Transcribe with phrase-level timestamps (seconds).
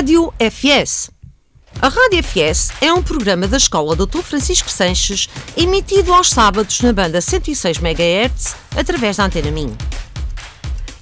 [0.00, 1.10] Rádio FS.
[1.78, 4.22] A Rádio FS é um programa da Escola Dr.
[4.22, 9.76] Francisco Sanches, emitido aos sábados na banda 106 MHz, através da Antena Minho.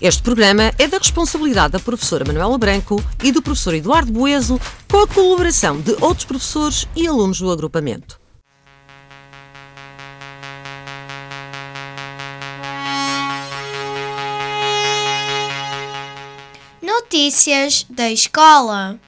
[0.00, 5.00] Este programa é da responsabilidade da professora Manuela Branco e do professor Eduardo Bueso, com
[5.00, 8.17] a colaboração de outros professores e alunos do agrupamento.
[17.10, 19.00] Notícias da escola.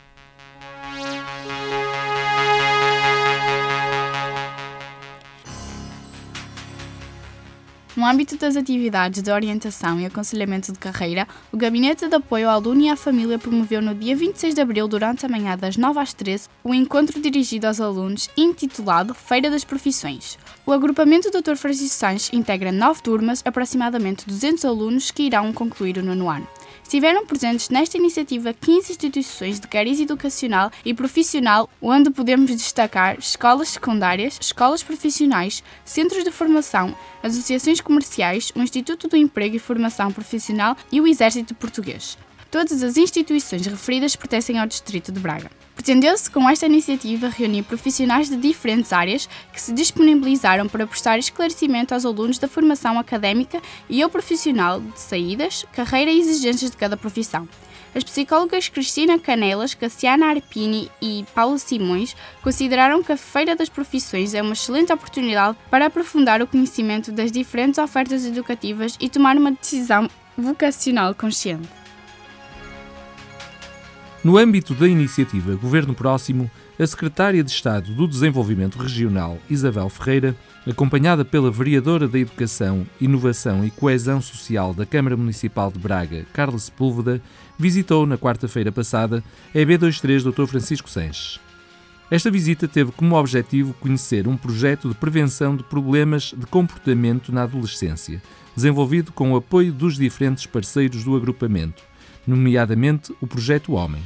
[7.95, 12.55] No âmbito das atividades de orientação e aconselhamento de carreira, o Gabinete de Apoio ao
[12.55, 16.01] Aluno e à Família promoveu no dia 26 de abril, durante a manhã das 9
[16.01, 20.39] às 13, o encontro dirigido aos alunos intitulado Feira das Profissões.
[20.65, 21.57] O agrupamento Dr.
[21.57, 26.49] Francisco Sanches integra nove turmas, aproximadamente 200 alunos que irão concluir o nono ano.
[26.91, 33.69] Estiveram presentes nesta iniciativa 15 instituições de cariz educacional e profissional, onde podemos destacar escolas
[33.69, 40.77] secundárias, escolas profissionais, centros de formação, associações comerciais, o Instituto do Emprego e Formação Profissional
[40.91, 42.19] e o Exército Português.
[42.51, 45.49] Todas as instituições referidas pertencem ao Distrito de Braga.
[45.77, 51.95] Pretendeu-se com esta iniciativa reunir profissionais de diferentes áreas que se disponibilizaram para prestar esclarecimento
[51.95, 56.97] aos alunos da formação académica e ao profissional de saídas, carreira e exigências de cada
[56.97, 57.49] profissão.
[57.95, 64.35] As psicólogas Cristina Canelas, Cassiana Arpini e Paulo Simões consideraram que a Feira das Profissões
[64.35, 69.53] é uma excelente oportunidade para aprofundar o conhecimento das diferentes ofertas educativas e tomar uma
[69.53, 71.80] decisão vocacional consciente.
[74.23, 80.37] No âmbito da iniciativa Governo Próximo, a Secretária de Estado do Desenvolvimento Regional, Isabel Ferreira,
[80.67, 86.59] acompanhada pela Vereadora da Educação, Inovação e Coesão Social da Câmara Municipal de Braga, Carla
[86.59, 87.23] Sepúlveda,
[87.59, 89.25] visitou na quarta-feira passada
[89.55, 90.45] a EB23 Dr.
[90.45, 91.41] Francisco Sanches.
[92.11, 97.45] Esta visita teve como objetivo conhecer um projeto de prevenção de problemas de comportamento na
[97.45, 98.21] adolescência,
[98.55, 101.90] desenvolvido com o apoio dos diferentes parceiros do agrupamento,
[102.27, 104.03] nomeadamente o Projeto Homem.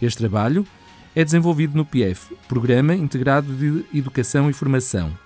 [0.00, 0.66] Este trabalho
[1.14, 5.16] é desenvolvido no PIEF, Programa Integrado de Educação e Formação,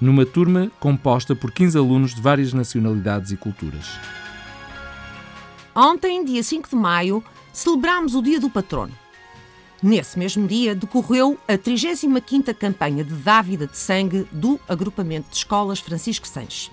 [0.00, 3.86] numa turma composta por 15 alunos de várias nacionalidades e culturas.
[5.74, 8.92] Ontem, dia 5 de maio, celebramos o Dia do Patrono.
[9.82, 15.80] Nesse mesmo dia decorreu a 35ª campanha de dávida de sangue do agrupamento de escolas
[15.80, 16.70] Francisco Sanches.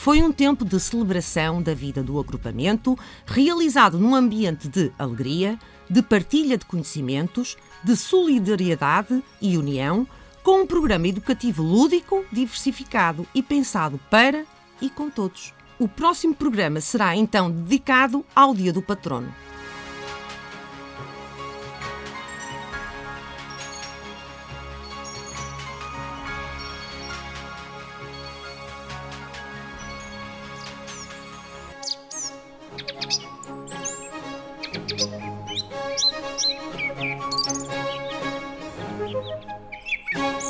[0.00, 5.58] Foi um tempo de celebração da vida do agrupamento, realizado num ambiente de alegria,
[5.90, 10.06] de partilha de conhecimentos, de solidariedade e união,
[10.40, 14.44] com um programa educativo lúdico, diversificado e pensado para
[14.80, 15.52] e com todos.
[15.80, 19.34] O próximo programa será então dedicado ao Dia do Patrono.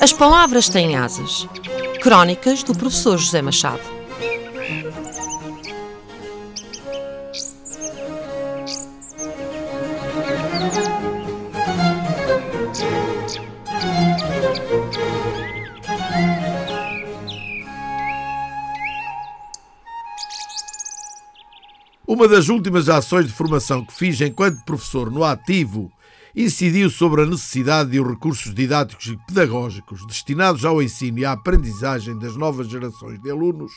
[0.01, 1.47] As palavras têm asas.
[2.01, 3.98] Crónicas do professor José Machado.
[22.29, 25.91] Uma das últimas ações de formação que fiz enquanto professor no ativo
[26.37, 31.33] incidiu sobre a necessidade de os recursos didáticos e pedagógicos destinados ao ensino e à
[31.33, 33.73] aprendizagem das novas gerações de alunos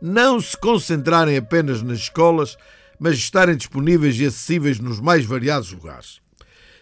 [0.00, 2.56] não se concentrarem apenas nas escolas,
[2.96, 6.20] mas estarem disponíveis e acessíveis nos mais variados lugares.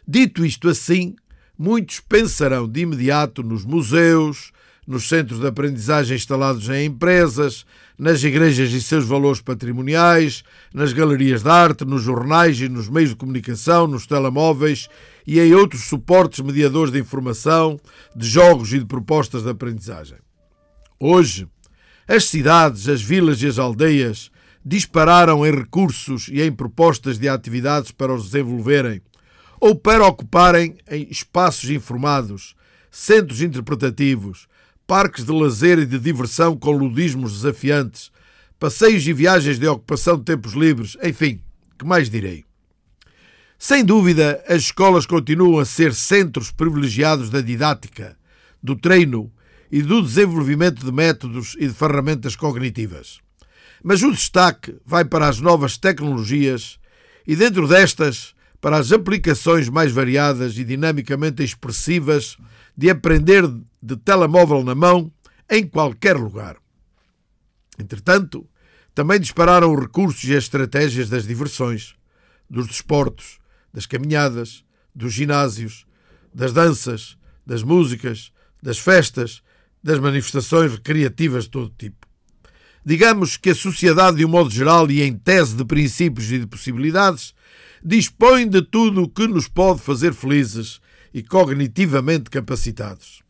[0.07, 1.17] Dito isto assim,
[1.59, 4.53] muitos pensarão de imediato nos museus,
[4.87, 7.65] nos centros de aprendizagem instalados em empresas,
[7.99, 10.43] nas igrejas e seus valores patrimoniais,
[10.73, 14.89] nas galerias de arte, nos jornais e nos meios de comunicação, nos telemóveis
[15.27, 17.79] e em outros suportes mediadores de informação,
[18.15, 20.19] de jogos e de propostas de aprendizagem.
[20.99, 21.49] Hoje,
[22.07, 24.31] as cidades, as vilas e as aldeias
[24.65, 29.03] dispararam em recursos e em propostas de atividades para os desenvolverem
[29.61, 32.55] ou para ocuparem em espaços informados,
[32.91, 34.47] centros interpretativos,
[34.87, 38.11] parques de lazer e de diversão com ludismos desafiantes,
[38.59, 41.41] passeios e viagens de ocupação de tempos livres, enfim,
[41.79, 42.45] que mais direi?
[43.59, 48.17] Sem dúvida, as escolas continuam a ser centros privilegiados da didática,
[48.63, 49.33] do treino
[49.71, 53.19] e do desenvolvimento de métodos e de ferramentas cognitivas.
[53.83, 56.79] Mas o destaque vai para as novas tecnologias
[57.27, 62.37] e, dentro destas, para as aplicações mais variadas e dinamicamente expressivas
[62.77, 63.45] de aprender
[63.85, 65.13] de telemóvel na mão
[65.51, 66.57] em qualquer lugar.
[67.79, 68.49] Entretanto,
[68.95, 71.95] também dispararam os recursos e as estratégias das diversões,
[72.49, 73.39] dos desportos,
[73.71, 74.65] das caminhadas,
[74.95, 75.85] dos ginásios,
[76.33, 78.33] das danças, das músicas,
[78.63, 79.43] das festas,
[79.83, 82.07] das manifestações recreativas de todo tipo.
[82.83, 86.47] Digamos que a sociedade, de um modo geral e em tese de princípios e de
[86.47, 87.35] possibilidades,
[87.85, 90.81] dispõe de tudo o que nos pode fazer felizes
[91.13, 93.24] e cognitivamente capacitados.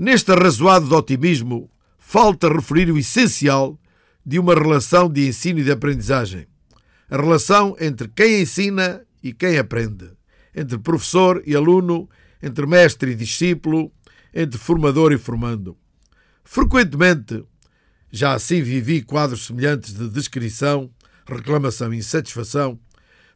[0.00, 3.78] Neste arrazoado de otimismo, falta referir o essencial
[4.24, 6.46] de uma relação de ensino e de aprendizagem.
[7.10, 10.10] A relação entre quem ensina e quem aprende,
[10.56, 12.08] entre professor e aluno,
[12.42, 13.92] entre mestre e discípulo,
[14.32, 15.76] entre formador e formando.
[16.44, 17.44] Frequentemente,
[18.10, 20.90] já assim vivi quadros semelhantes de descrição,
[21.26, 22.80] reclamação e insatisfação.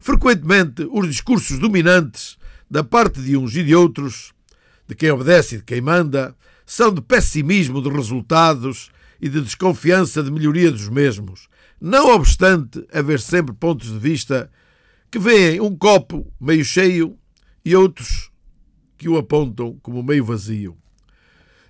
[0.01, 2.39] Frequentemente, os discursos dominantes
[2.71, 4.33] da parte de uns e de outros,
[4.89, 6.35] de quem obedece e de quem manda,
[6.67, 8.91] são de pessimismo de resultados
[9.21, 11.49] e de desconfiança de melhoria dos mesmos,
[11.81, 14.51] não obstante haver sempre pontos de vista
[15.11, 17.19] que veem um copo meio cheio
[17.65, 18.31] e outros
[18.97, 20.77] que o apontam como meio vazio.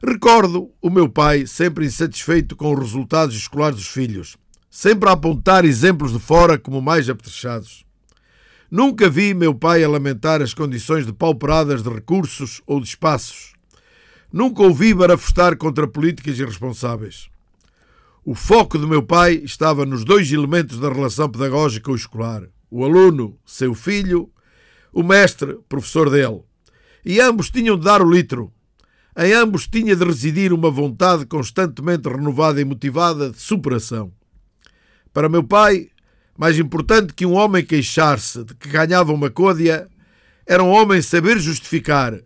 [0.07, 4.37] Recordo o meu pai sempre insatisfeito com os resultados escolares dos filhos,
[4.71, 7.87] sempre a apontar exemplos de fora como mais apetrechados.
[8.71, 13.54] Nunca vi meu pai a lamentar as condições depauperadas de recursos ou de espaços.
[14.35, 17.29] Nunca ouvi barafustar contra políticas irresponsáveis.
[18.25, 22.85] O foco do meu pai estava nos dois elementos da relação pedagógica ou escolar: o
[22.85, 24.29] aluno, seu filho,
[24.93, 26.43] o mestre, professor dele.
[27.05, 28.53] E ambos tinham de dar o litro,
[29.17, 34.11] em ambos tinha de residir uma vontade constantemente renovada e motivada de superação.
[35.13, 35.91] Para meu pai,
[36.37, 39.87] mais importante que um homem queixar-se de que ganhava uma côdea,
[40.45, 42.19] era um homem saber justificar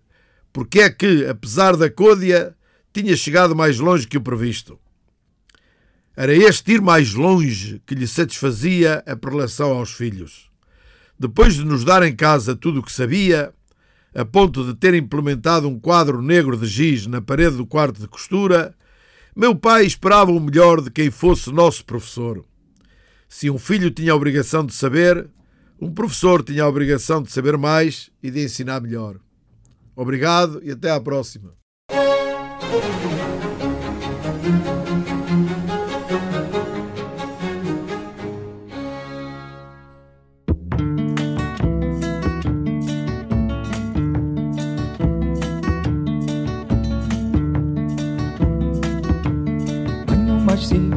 [0.58, 2.52] porque é que, apesar da côdea,
[2.92, 4.76] tinha chegado mais longe que o previsto.
[6.16, 10.50] Era este ir mais longe que lhe satisfazia a prelação aos filhos.
[11.16, 13.54] Depois de nos dar em casa tudo o que sabia,
[14.12, 18.08] a ponto de ter implementado um quadro negro de giz na parede do quarto de
[18.08, 18.74] costura,
[19.36, 22.44] meu pai esperava o melhor de quem fosse nosso professor.
[23.28, 25.30] Se um filho tinha a obrigação de saber,
[25.80, 29.20] um professor tinha a obrigação de saber mais e de ensinar melhor.
[29.98, 31.52] Obrigado e até à próxima.
[50.46, 50.96] mais cinco,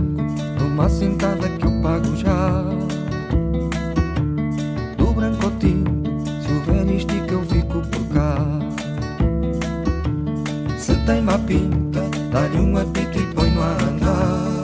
[0.60, 2.71] numa sentada que eu pago já.
[11.12, 12.00] tem má pinta,
[12.32, 14.62] dá-lhe um apito e põe-no a andar.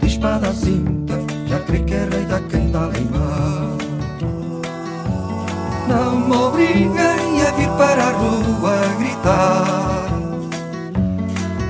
[0.00, 3.76] Dispara a cinta, já crê que é rei da candala em mar.
[5.88, 10.08] Não me obriguem a vir para a rua a gritar.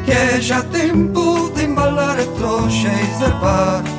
[0.05, 3.90] Que é já tempo de embalar a trouxa e zarpar.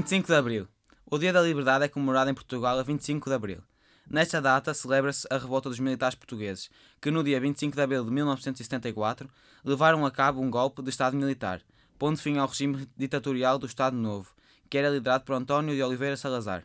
[0.00, 0.68] 25 de Abril.
[1.04, 3.62] O Dia da Liberdade é comemorado em Portugal a 25 de Abril.
[4.08, 6.70] Nesta data celebra-se a revolta dos militares portugueses,
[7.02, 9.28] que no dia 25 de abril de 1974
[9.62, 11.60] levaram a cabo um golpe de Estado militar,
[11.98, 14.34] pondo fim ao regime ditatorial do Estado Novo,
[14.70, 16.64] que era liderado por António de Oliveira Salazar.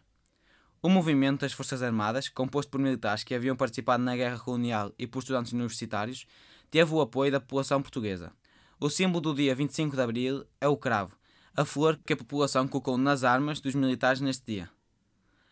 [0.82, 5.06] O movimento das Forças Armadas, composto por militares que haviam participado na guerra colonial e
[5.06, 6.26] por estudantes universitários,
[6.72, 8.32] teve o apoio da população portuguesa.
[8.80, 11.18] O símbolo do dia 25 de abril é o cravo,
[11.56, 14.70] a flor que a população colocou nas armas dos militares neste dia.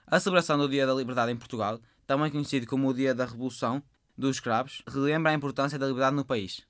[0.06, 3.82] A celebração do Dia da Liberdade em Portugal, também conhecido como o Dia da Revolução
[4.18, 6.62] dos Escravos, relembra a importância da liberdade no país.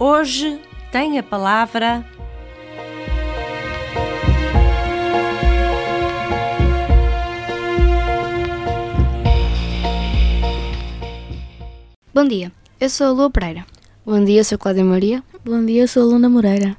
[0.00, 0.60] Hoje
[0.90, 2.04] tem a palavra
[12.14, 13.64] Bom dia, eu sou a Lua Pereira.
[14.04, 15.24] Bom dia, sou Cláudia Maria.
[15.42, 16.76] Bom dia, sou a Luna Moreira.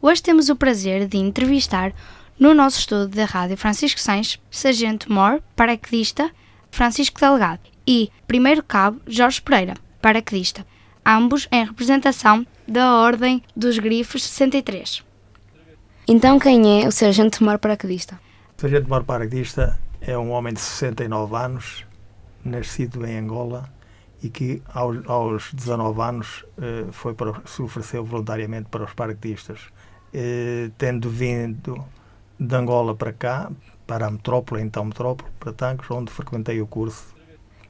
[0.00, 1.92] Hoje temos o prazer de entrevistar,
[2.38, 6.30] no nosso estudo da Rádio Francisco Sainz, Sargento Mor, paraquedista,
[6.70, 10.66] Francisco Delgado e Primeiro Cabo Jorge Pereira, paraquedista,
[11.04, 15.04] ambos em representação da Ordem dos Grifos 63.
[16.08, 18.18] Então quem é o Sargento Mor paraquedista?
[18.56, 21.84] O Sargento Mor paraquedista é um homem de 69 anos,
[22.42, 23.68] nascido em Angola,
[24.22, 29.60] e que aos, aos 19 anos eh, foi para, se ofereceu voluntariamente para os paraquedistas.
[30.12, 31.84] Eh, tendo vindo
[32.38, 33.50] de Angola para cá,
[33.86, 37.14] para a metrópole, então metrópole, para Tancos, onde frequentei o curso.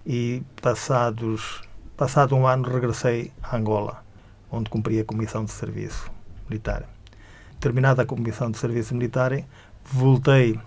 [0.04, 1.62] E passados,
[1.96, 4.02] passado um ano regressei a Angola,
[4.50, 6.10] onde cumpri a comissão de serviço
[6.48, 6.84] militar.
[7.60, 9.32] Terminada a comissão de serviço militar,
[9.84, 10.58] voltei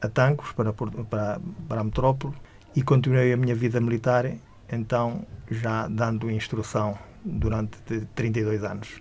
[0.00, 2.34] a Tancos, para, para, para a metrópole,
[2.74, 4.26] e continuei a minha vida militar
[4.70, 7.78] então já dando instrução durante
[8.14, 9.00] 32 anos.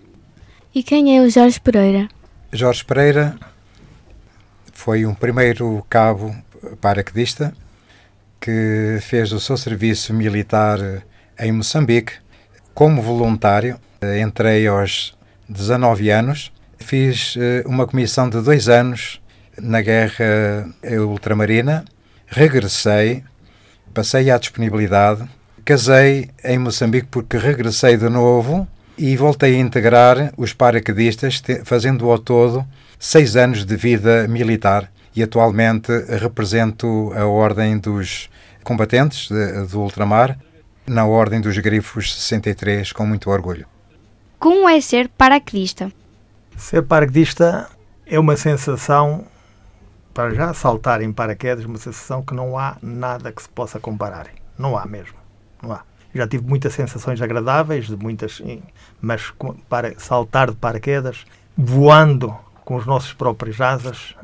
[0.73, 2.07] E quem é o Jorge Pereira?
[2.51, 3.37] Jorge Pereira
[4.73, 6.35] foi um primeiro cabo
[6.81, 7.53] paraquedista
[8.39, 10.79] que fez o seu serviço militar
[11.39, 12.13] em Moçambique.
[12.73, 13.79] Como voluntário,
[14.21, 15.17] entrei aos
[15.47, 19.21] 19 anos, fiz eh, uma comissão de dois anos
[19.57, 20.67] na Guerra
[21.07, 21.85] Ultramarina,
[22.27, 23.23] regressei,
[23.93, 25.25] passei à disponibilidade
[25.65, 32.19] Casei em Moçambique porque regressei de novo e voltei a integrar os paraquedistas, fazendo ao
[32.19, 32.63] todo
[32.99, 38.29] seis anos de vida militar e atualmente represento a Ordem dos
[38.63, 40.37] Combatentes de, do Ultramar
[40.85, 43.65] na Ordem dos Grifos 63 com muito orgulho.
[44.37, 45.91] Como é ser paraquedista?
[46.55, 47.67] Ser paraquedista
[48.05, 49.25] é uma sensação,
[50.13, 54.27] para já saltar em paraquedas, uma sensação que não há nada que se possa comparar.
[54.59, 55.24] Não há mesmo
[56.13, 58.41] Já tive muitas sensações agradáveis, de muitas,
[59.01, 59.33] mas
[59.67, 61.25] para saltar de paraquedas,
[61.57, 64.15] voando com os nossos próprios asas,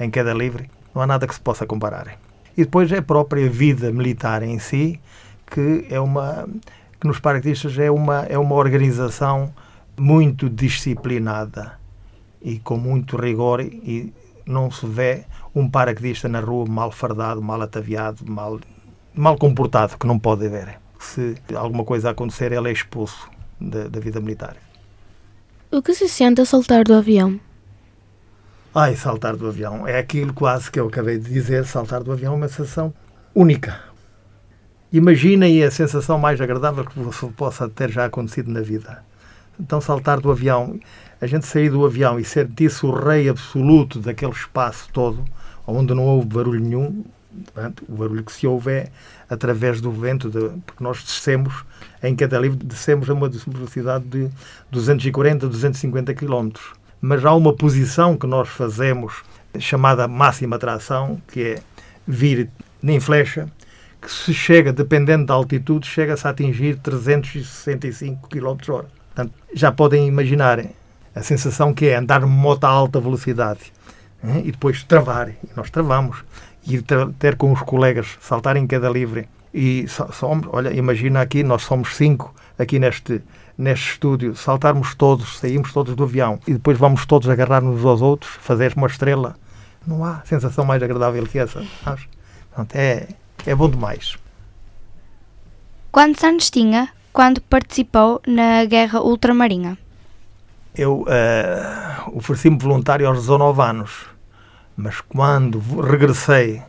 [0.00, 2.18] em queda livre, não há nada que se possa comparar.
[2.56, 4.98] E depois é a própria vida militar em si,
[5.46, 6.48] que é uma
[6.98, 9.52] que nos paraquedistas é uma é uma organização
[9.98, 11.78] muito disciplinada
[12.40, 14.12] e com muito rigor e
[14.46, 15.24] não se vê
[15.54, 18.58] um paraquedista na rua mal fardado, mal ataviado, mal
[19.16, 20.78] mal comportado, que não pode haver.
[21.00, 23.28] Se alguma coisa acontecer, ele é expulso
[23.60, 24.56] da, da vida militar.
[25.70, 27.40] O que se sente a saltar do avião?
[28.74, 29.86] Ai, saltar do avião.
[29.86, 31.64] É aquilo quase que eu acabei de dizer.
[31.64, 32.92] Saltar do avião é uma sensação
[33.34, 33.80] única.
[34.92, 39.02] Imaginem a sensação mais agradável que possa ter já acontecido na vida.
[39.58, 40.78] Então, saltar do avião,
[41.20, 45.24] a gente sair do avião e sentir-se o rei absoluto daquele espaço todo,
[45.66, 47.04] onde não houve barulho nenhum,
[47.52, 48.88] portanto, o barulho que se ouve é
[49.28, 51.64] através do vento, de, porque nós descemos,
[52.02, 54.30] em cada livro, descemos a uma velocidade de
[54.70, 56.50] 240, 250 km.
[57.00, 59.22] Mas há uma posição que nós fazemos,
[59.58, 61.62] chamada máxima tração, que é
[62.06, 62.48] vir
[62.82, 63.48] nem flecha,
[64.00, 68.86] que se chega, dependendo da altitude, chega-se a atingir 365 km hora.
[69.14, 70.64] Portanto, já podem imaginar
[71.14, 73.72] a sensação que é andar moto a alta velocidade
[74.44, 75.30] e depois travar.
[75.30, 76.24] E nós travamos.
[76.66, 76.82] E
[77.18, 79.28] ter com os colegas, saltar em cada livre.
[79.54, 83.22] E somos, olha, imagina aqui, nós somos cinco aqui neste,
[83.56, 88.32] neste estúdio, saltarmos todos, saímos todos do avião e depois vamos todos agarrar-nos aos outros,
[88.40, 89.36] fazer uma estrela.
[89.86, 91.64] Não há sensação mais agradável que essa.
[92.74, 93.08] É,
[93.46, 94.16] é bom demais.
[95.92, 99.78] Quantos anos tinha quando participou na Guerra Ultramarinha?
[100.74, 104.06] Eu uh, ofereci-me voluntário aos 19 anos,
[104.76, 106.62] mas quando regressei,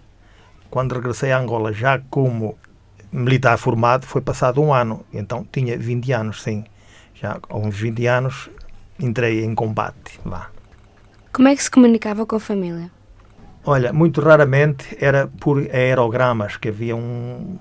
[0.69, 2.57] quando regressei a Angola já como
[3.11, 6.63] militar formado, foi passado um ano, então tinha 20 anos, sim.
[7.13, 8.49] Já há uns 20 anos
[8.99, 10.49] entrei em combate lá.
[11.33, 12.89] Como é que se comunicava com a família?
[13.65, 17.59] Olha, muito raramente era por aerogramas, que havia um.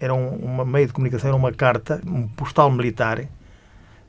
[0.00, 3.24] Era um, um meio de comunicação, era uma carta, um postal militar,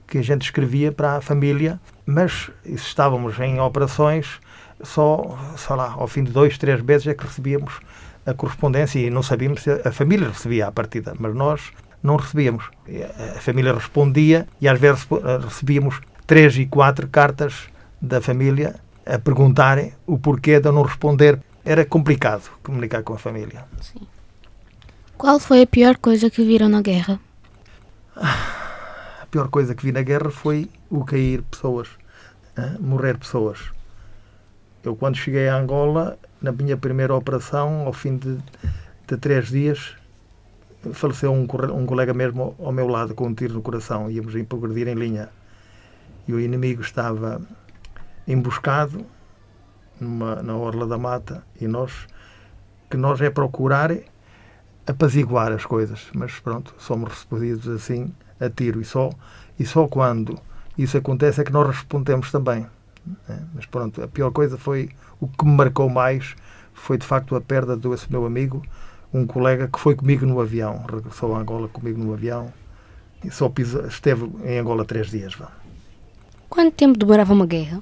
[0.08, 4.40] que a gente escrevia para a família, mas estávamos em operações,
[4.84, 7.80] só, sei lá, ao fim de dois, três meses é que recebíamos
[8.26, 12.66] a correspondência e não sabíamos se a família recebia a partida, mas nós não recebíamos.
[13.36, 15.08] A família respondia e às vezes
[15.44, 17.68] recebíamos três e quatro cartas
[18.02, 21.40] da família a perguntarem o porquê de eu não responder.
[21.64, 23.66] Era complicado comunicar com a família.
[23.82, 24.08] Sim.
[25.18, 27.20] Qual foi a pior coisa que viram na guerra?
[28.16, 31.90] A pior coisa que vi na guerra foi o cair pessoas,
[32.80, 33.75] morrer pessoas.
[34.86, 38.38] Eu, quando cheguei a Angola, na minha primeira operação, ao fim de,
[39.08, 39.96] de três dias,
[40.94, 44.12] faleceu um, um, colega mesmo ao meu lado com um tiro no coração.
[44.12, 45.30] Íamos progredir em linha.
[46.28, 47.42] E o inimigo estava
[48.28, 49.04] emboscado
[50.00, 52.08] numa, na orla da mata e nós
[52.88, 53.92] que nós é procurar
[54.86, 59.10] apaziguar as coisas, mas pronto, somos recebidos assim a tiro e só
[59.60, 60.40] e só quando
[60.78, 62.68] isso acontece é que nós respondemos também.
[63.30, 64.90] É, mas pronto, a pior coisa foi
[65.20, 66.36] o que me marcou mais
[66.76, 68.62] foi de facto a perda desse meu amigo,
[69.14, 72.54] um colega que foi comigo no avião, regressou a Angola comigo no avião
[73.24, 75.34] e só pisa, esteve em Angola três dias.
[75.34, 75.52] Vá.
[76.50, 77.82] Quanto tempo demorava uma guerra?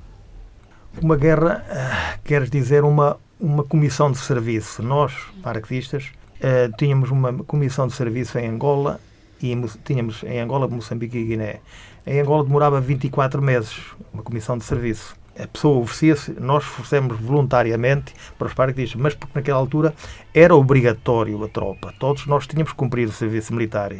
[1.02, 4.84] Uma guerra uh, quer dizer uma, uma comissão de serviço.
[4.84, 9.00] Nós, paraquedistas, uh, tínhamos uma comissão de serviço em Angola
[9.42, 11.60] e tínhamos em Angola, Moçambique e Guiné.
[12.06, 13.76] Em Angola demorava 24 meses,
[14.14, 15.16] uma comissão de serviço.
[15.40, 19.94] A pessoa oferecia-se, nós oferecemos voluntariamente para os paraquedistas, mas porque naquela altura
[20.34, 21.94] era obrigatório a tropa.
[21.98, 23.92] Todos nós tínhamos que cumprir o serviço militar.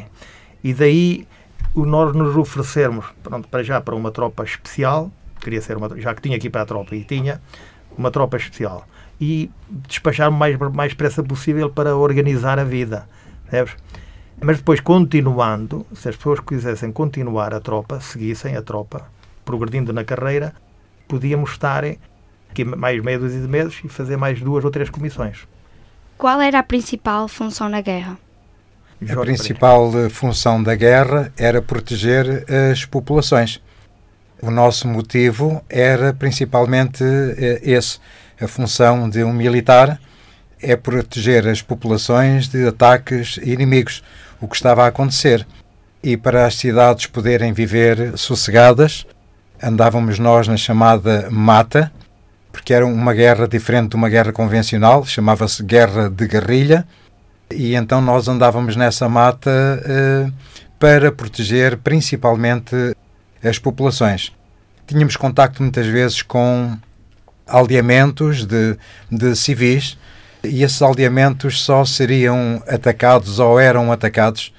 [0.62, 1.26] E daí
[1.74, 6.22] nós nos oferecermos, pronto, para já para uma tropa especial, queria ser uma, já que
[6.22, 7.40] tinha aqui para a tropa e tinha
[7.96, 8.86] uma tropa especial
[9.20, 13.08] e despachar-me mais mais depressa possível para organizar a vida,
[13.44, 13.76] percebes?
[14.44, 19.06] Mas depois continuando, se as pessoas quisessem continuar a tropa, seguissem a tropa,
[19.42, 20.52] progredindo na carreira,
[21.08, 21.82] podíamos estar
[22.50, 25.48] aqui mais meia dúzia de meses e fazer mais duas ou três comissões.
[26.18, 28.18] Qual era a principal função na guerra?
[29.08, 33.62] A principal função da guerra era proteger as populações.
[34.42, 37.98] O nosso motivo era principalmente eh, esse.
[38.38, 39.98] A função de um militar
[40.60, 44.02] é proteger as populações de ataques inimigos,
[44.44, 45.46] o que estava a acontecer.
[46.02, 49.06] E para as cidades poderem viver sossegadas,
[49.62, 51.90] andávamos nós na chamada mata,
[52.52, 56.86] porque era uma guerra diferente de uma guerra convencional, chamava-se guerra de guerrilha,
[57.50, 60.30] e então nós andávamos nessa mata eh,
[60.78, 62.94] para proteger principalmente
[63.42, 64.30] as populações.
[64.86, 66.76] Tínhamos contacto muitas vezes com
[67.46, 68.76] aldeamentos de,
[69.10, 69.96] de civis
[70.44, 74.52] e esses aldeamentos só seriam atacados ou eram atacados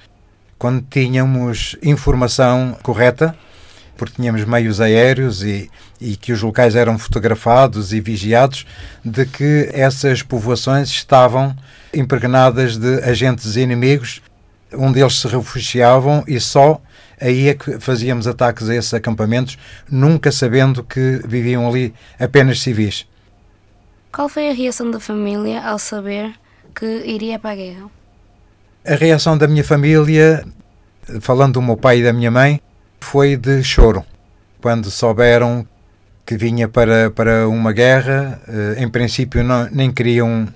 [0.58, 3.36] quando tínhamos informação correta,
[3.96, 5.70] porque tínhamos meios aéreos e,
[6.00, 8.66] e que os locais eram fotografados e vigiados,
[9.04, 11.56] de que essas povoações estavam
[11.94, 14.22] impregnadas de agentes inimigos,
[14.74, 16.80] onde eles se refugiavam e só
[17.20, 19.58] aí é que fazíamos ataques a esses acampamentos,
[19.90, 23.06] nunca sabendo que viviam ali apenas civis.
[24.16, 26.32] Qual foi a reação da família ao saber
[26.74, 27.90] que iria para a guerra?
[28.82, 30.42] A reação da minha família,
[31.20, 32.58] falando do meu pai e da minha mãe,
[32.98, 34.02] foi de choro.
[34.62, 35.68] Quando souberam
[36.24, 40.48] que vinha para, para uma guerra, eh, em princípio não, nem queriam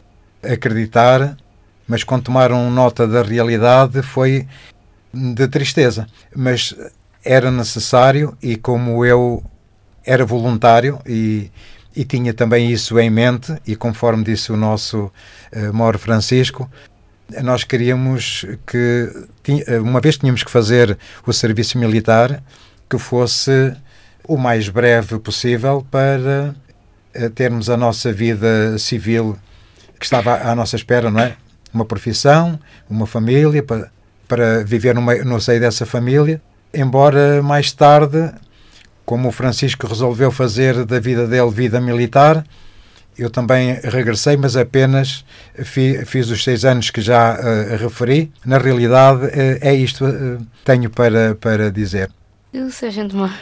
[0.42, 1.36] acreditar,
[1.86, 4.48] mas quando tomaram nota da realidade foi
[5.12, 6.06] de tristeza.
[6.34, 6.74] Mas
[7.22, 9.44] era necessário e como eu
[10.02, 11.50] era voluntário e,
[12.00, 15.12] e tinha também isso em mente, e conforme disse o nosso
[15.52, 16.66] uh, Moro Francisco,
[17.42, 19.12] nós queríamos que,
[19.66, 22.42] eh, uma vez tínhamos que fazer o serviço militar,
[22.88, 23.76] que fosse
[24.26, 26.54] o mais breve possível para
[27.14, 29.36] uh, termos a nossa vida civil
[29.98, 31.36] que estava à nossa espera, não é?
[31.70, 32.58] Uma profissão,
[32.88, 33.90] uma família, para,
[34.26, 36.40] para viver meio, no seio dessa família.
[36.72, 38.32] Embora mais tarde
[39.10, 42.46] como o Francisco resolveu fazer da vida dele vida militar,
[43.18, 45.24] eu também regressei, mas apenas
[45.64, 48.32] fi, fiz os seis anos que já uh, referi.
[48.46, 52.08] Na realidade, uh, é isto que uh, tenho para, para dizer.
[52.52, 53.32] E o Sargento Mor,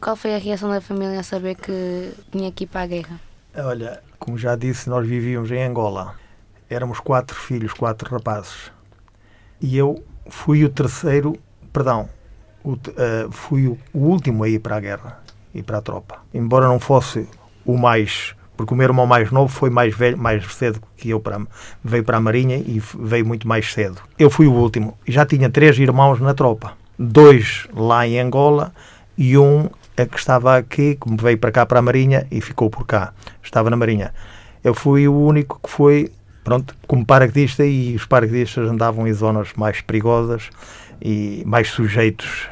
[0.00, 3.20] qual foi a reação da família a saber que tinha que ir para a guerra?
[3.56, 6.14] Olha, como já disse, nós vivíamos em Angola.
[6.70, 8.70] Éramos quatro filhos, quatro rapazes.
[9.60, 11.36] E eu fui o terceiro,
[11.72, 12.08] perdão,
[12.64, 15.22] uh, fui o, o, último a ir para a guerra
[15.54, 16.18] e para a tropa.
[16.32, 17.26] Embora não fosse
[17.64, 18.34] o mais.
[18.56, 21.40] Porque o meu irmão mais novo foi mais velho, mais cedo que eu para,
[21.82, 24.00] veio para a Marinha e veio muito mais cedo.
[24.18, 24.96] Eu fui o último.
[25.06, 26.74] Já tinha três irmãos na tropa.
[26.98, 28.72] Dois lá em Angola
[29.16, 32.70] e um é que estava aqui, como veio para cá para a Marinha e ficou
[32.70, 33.12] por cá.
[33.42, 34.12] Estava na Marinha.
[34.62, 36.12] Eu fui o único que foi,
[36.44, 40.50] pronto, como paraquedista e os paraquedistas andavam em zonas mais perigosas
[41.02, 42.48] e mais sujeitos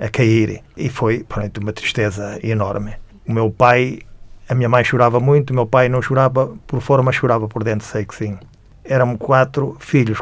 [0.00, 0.62] a cair.
[0.76, 2.94] E foi, pronto, uma tristeza enorme.
[3.26, 4.00] O meu pai,
[4.48, 7.64] a minha mãe chorava muito, o meu pai não chorava por fora, mas chorava por
[7.64, 8.38] dentro, sei que sim.
[8.84, 10.20] Éramos quatro filhos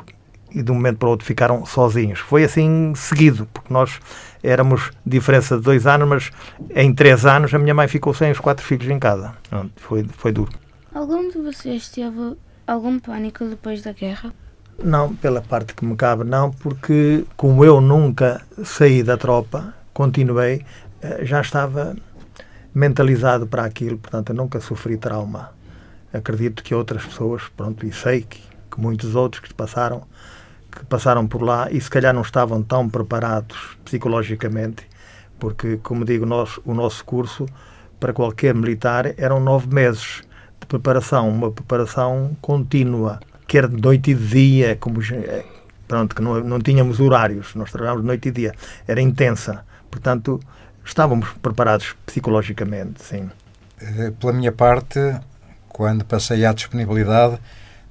[0.54, 2.18] e de um momento para o outro ficaram sozinhos.
[2.20, 4.00] Foi assim seguido, porque nós
[4.42, 6.30] éramos diferença de dois anos, mas
[6.74, 9.34] em três anos a minha mãe ficou sem os quatro filhos em casa.
[9.76, 10.52] Foi, foi duro.
[10.94, 12.36] Algum de vocês teve
[12.66, 14.32] algum pânico depois da guerra?
[14.82, 20.64] Não, pela parte que me cabe, não, porque como eu nunca saí da tropa, continuei,
[21.02, 21.96] eh, já estava
[22.72, 25.50] mentalizado para aquilo, portanto eu nunca sofri trauma.
[26.12, 30.04] Acredito que outras pessoas, pronto, e sei que, que muitos outros que passaram,
[30.70, 34.86] que passaram por lá e se calhar não estavam tão preparados psicologicamente,
[35.40, 37.46] porque, como digo, nós, o nosso curso
[37.98, 40.22] para qualquer militar eram nove meses
[40.60, 45.44] de preparação, uma preparação contínua quer de noite e de dia, como eh,
[45.88, 48.54] pronto, que não, não tínhamos horários, nós trabalhávamos noite e dia,
[48.86, 49.64] era intensa.
[49.90, 50.38] Portanto,
[50.84, 53.30] estávamos preparados psicologicamente, sim.
[53.80, 55.00] Eh, pela minha parte,
[55.68, 57.38] quando passei à disponibilidade,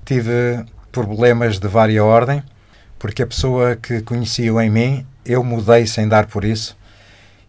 [0.05, 2.43] tive problemas de vária ordem,
[2.99, 6.77] porque a pessoa que conhecia em mim, eu mudei sem dar por isso,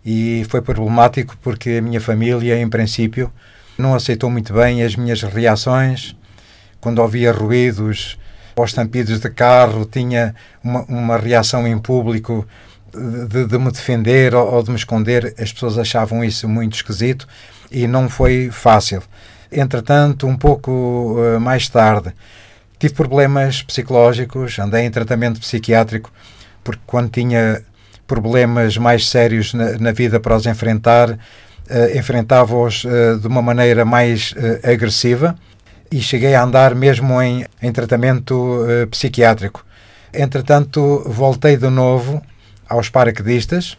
[0.04, 3.30] e foi problemático porque a minha família, em princípio,
[3.76, 6.16] não aceitou muito bem as minhas reações
[6.80, 8.18] quando ouvia ruídos
[8.54, 12.46] ou estampidos de carro, tinha uma, uma reação em público
[13.28, 15.34] de, de me defender ou, de me esconder.
[15.38, 17.26] As pessoas achavam isso muito esquisito
[17.70, 19.02] e não foi fácil.
[19.50, 22.12] Entretanto, um pouco uh, mais tarde,
[22.78, 26.12] tive problemas psicológicos, andei em tratamento psiquiátrico,
[26.62, 27.62] porque quando tinha
[28.06, 31.18] problemas mais sérios na, na vida para os enfrentar, uh,
[31.96, 35.34] enfrentava-os uh, de uma maneira mais agressiva
[35.90, 39.64] e cheguei a andar mesmo em, em tratamento uh, psiquiátrico.
[40.12, 42.22] Entretanto, voltei de novo
[42.68, 43.76] aos paraquedistas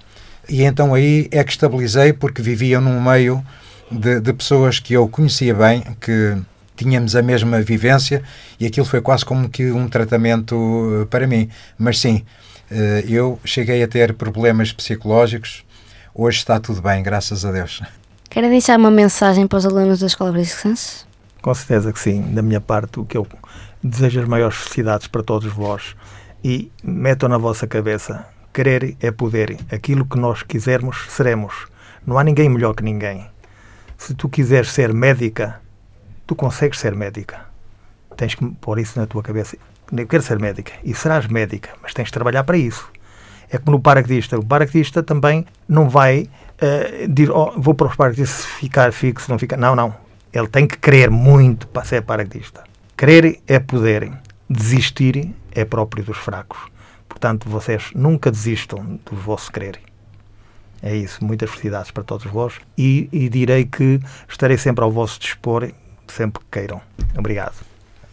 [0.48, 3.44] e então aí é que estabilizei porque vivia num meio
[3.92, 6.38] de, de pessoas que eu conhecia bem, que
[6.76, 8.24] tínhamos a mesma vivência
[8.60, 11.50] e aquilo foi quase como que um tratamento uh, para mim.
[11.78, 12.24] Mas sim,
[12.72, 12.76] uh,
[13.08, 15.64] eu cheguei a ter problemas psicológicos.
[16.14, 17.82] Hoje está tudo bem, graças a Deus.
[18.30, 21.09] Quer deixar uma mensagem para os alunos da Escola Franciscense?
[21.42, 22.34] Com certeza que sim.
[22.34, 23.26] Da minha parte, o que eu
[23.82, 25.96] desejo as maiores felicidades para todos vós
[26.44, 29.58] e metam na vossa cabeça: querer é poder.
[29.72, 31.68] Aquilo que nós quisermos, seremos.
[32.06, 33.30] Não há ninguém melhor que ninguém.
[33.98, 35.62] Se tu quiseres ser médica,
[36.26, 37.46] tu consegues ser médica.
[38.18, 39.58] Tens que pôr isso na tua cabeça.
[39.96, 42.90] Eu quero ser médica e serás médica, mas tens de trabalhar para isso.
[43.50, 44.38] É como no paraquedista.
[44.38, 46.30] O paraquedista também não vai
[46.62, 49.58] uh, dizer, oh, vou para os paraquedistas ficar fixo, não ficar.
[49.58, 52.64] Não, não ele tem que querer muito para ser paraquedista.
[52.98, 54.12] Querer é poder,
[54.50, 56.60] desistir é próprio dos fracos.
[57.08, 59.80] Portanto, vocês nunca desistam do vosso querer.
[60.82, 61.24] É isso.
[61.24, 65.70] Muitas felicidades para todos vós e, e direi que estarei sempre ao vosso dispor,
[66.08, 66.82] sempre que queiram.
[67.18, 67.56] Obrigado.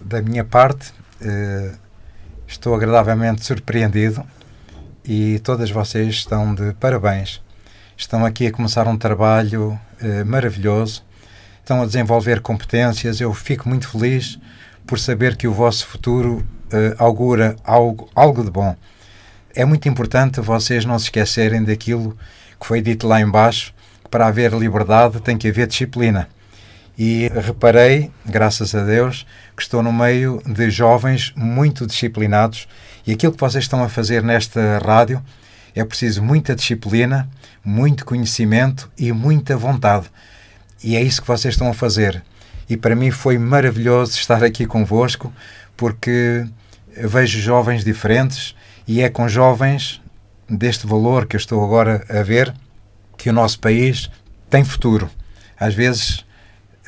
[0.00, 1.74] Da minha parte, eh,
[2.46, 4.24] estou agradavelmente surpreendido
[5.04, 7.42] e todas vocês estão de parabéns.
[7.96, 11.04] Estão aqui a começar um trabalho eh, maravilhoso,
[11.66, 13.20] estão a desenvolver competências.
[13.20, 14.38] Eu fico muito feliz
[14.86, 18.76] por saber que o vosso futuro eh, augura algo, algo de bom.
[19.52, 22.16] É muito importante vocês não se esquecerem daquilo
[22.60, 23.74] que foi dito lá embaixo,
[24.04, 26.28] que para haver liberdade tem que haver disciplina.
[26.96, 29.26] E reparei, graças a Deus,
[29.56, 32.68] que estou no meio de jovens muito disciplinados
[33.04, 35.20] e aquilo que vocês estão a fazer nesta rádio
[35.74, 37.28] é preciso muita disciplina,
[37.64, 40.06] muito conhecimento e muita vontade.
[40.82, 42.22] E é isso que vocês estão a fazer.
[42.68, 45.32] E para mim foi maravilhoso estar aqui convosco,
[45.76, 46.46] porque
[46.96, 48.54] vejo jovens diferentes
[48.86, 50.00] e é com jovens
[50.48, 52.54] deste valor que eu estou agora a ver
[53.16, 54.10] que o nosso país
[54.48, 55.10] tem futuro.
[55.58, 56.24] Às vezes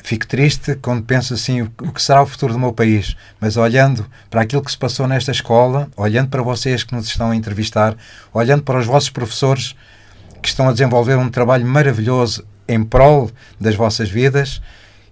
[0.03, 4.05] fico triste quando penso assim o que será o futuro do meu país, mas olhando
[4.29, 7.95] para aquilo que se passou nesta escola, olhando para vocês que nos estão a entrevistar,
[8.33, 9.75] olhando para os vossos professores
[10.41, 13.29] que estão a desenvolver um trabalho maravilhoso em prol
[13.59, 14.61] das vossas vidas,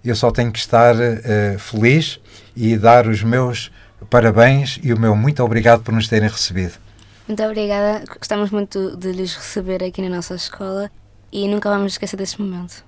[0.04, 2.20] eu só tenho que estar uh, feliz
[2.56, 3.70] e dar os meus
[4.08, 6.74] parabéns e o meu muito obrigado por nos terem recebido.
[7.26, 10.90] Muito obrigada, gostamos muito de lhes receber aqui na nossa escola
[11.30, 12.82] e nunca vamos esquecer desse momento.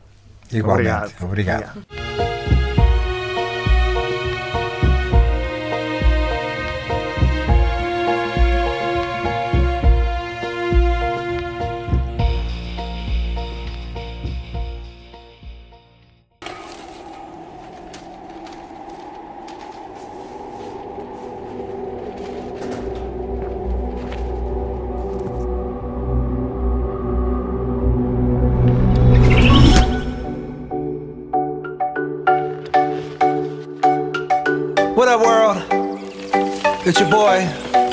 [0.51, 1.25] Igualmente, obrigado.
[1.25, 1.71] obrigado.
[1.77, 2.30] obrigado.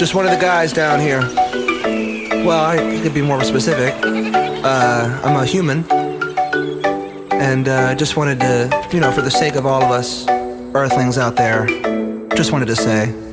[0.08, 1.20] Just one of the guys down here.
[2.46, 3.94] Well, I could be more specific.
[4.06, 5.84] Uh, I'm a human.
[7.34, 10.26] And uh, just wanted to, you know, for the sake of all of us
[10.74, 11.68] earthlings out there,
[12.38, 13.27] just wanted to say.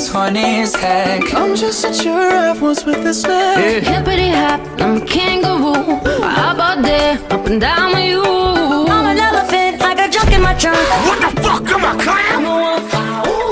[0.00, 1.34] Some rhinos, funny as heck.
[1.34, 3.58] I'm just a giraffe once with a snack.
[3.58, 3.98] Yeah.
[3.98, 6.00] Hippity hop, I'm a kangaroo.
[6.22, 8.22] How about there, up and down with you?
[8.22, 10.78] I'm an elephant, I got junk in my trunk.
[11.06, 12.44] What the fuck am I clown?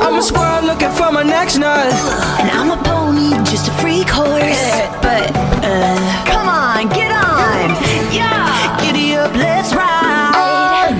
[0.02, 1.92] I'm a squirrel looking for my next nut.
[2.40, 4.42] And I'm a pony, just a freak horse.
[4.42, 5.30] Yeah, but,
[5.64, 7.70] uh, come on, get on.
[8.12, 10.96] Yeah, giddy up, let's ride.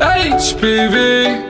[0.00, 1.47] HPV.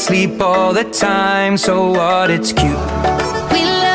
[0.00, 2.30] Sleep all the time, so what?
[2.30, 3.89] It's cute.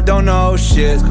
[0.00, 1.02] Don't know shit.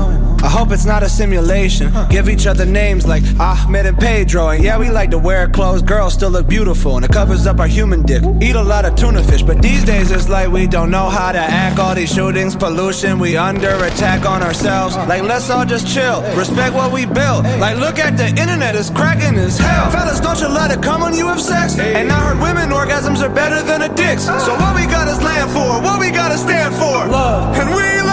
[0.43, 1.91] I hope it's not a simulation.
[2.09, 4.49] Give each other names like Ahmed and Pedro.
[4.49, 5.81] And yeah, we like to wear clothes.
[5.81, 8.23] Girls still look beautiful and it covers up our human dick.
[8.41, 11.31] Eat a lot of tuna fish, but these days it's like we don't know how
[11.31, 11.79] to act.
[11.79, 14.95] All these shootings, pollution, we under attack on ourselves.
[14.95, 16.21] Like, let's all just chill.
[16.35, 17.45] Respect what we built.
[17.59, 19.91] Like, look at the internet, it's cracking as hell.
[19.91, 21.79] Fellas, don't you let it come when you have sex.
[21.79, 24.25] And I heard women orgasms are better than a dick's.
[24.25, 27.07] So what we got is land for, what we gotta stand for.
[27.07, 27.55] Love.
[27.57, 28.12] And we love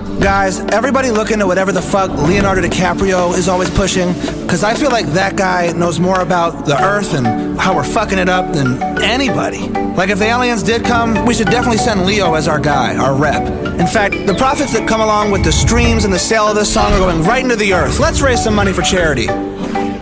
[0.21, 4.91] Guys, everybody look into whatever the fuck Leonardo DiCaprio is always pushing, because I feel
[4.91, 8.79] like that guy knows more about the Earth and how we're fucking it up than
[9.01, 9.67] anybody.
[9.67, 13.15] Like, if the aliens did come, we should definitely send Leo as our guy, our
[13.15, 13.41] rep.
[13.79, 16.71] In fact, the profits that come along with the streams and the sale of this
[16.71, 17.99] song are going right into the Earth.
[17.99, 19.27] Let's raise some money for charity.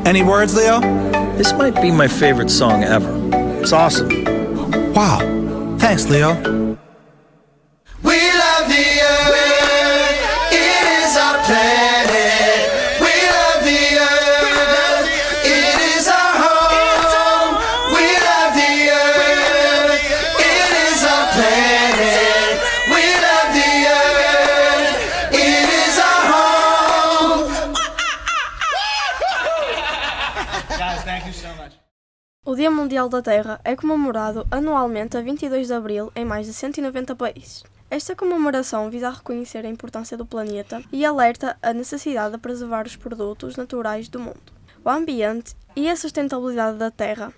[0.05, 0.81] Any words, Leo?
[1.37, 3.09] This might be my favorite song ever.
[3.61, 4.09] It's awesome.
[4.93, 5.77] Wow.
[5.79, 6.58] Thanks, Leo.
[32.59, 37.15] Dia Mundial da Terra é comemorado anualmente a 22 de abril em mais de 190
[37.15, 37.63] países.
[37.89, 42.97] Esta comemoração visa reconhecer a importância do planeta e alerta a necessidade de preservar os
[42.97, 44.51] produtos naturais do mundo,
[44.83, 47.31] o ambiente e a sustentabilidade da Terra.